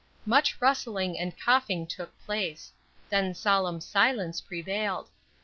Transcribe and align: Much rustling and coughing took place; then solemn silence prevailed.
Much 0.25 0.59
rustling 0.59 1.15
and 1.19 1.39
coughing 1.39 1.85
took 1.85 2.11
place; 2.25 2.71
then 3.11 3.35
solemn 3.35 3.79
silence 3.79 4.41
prevailed. 4.41 5.09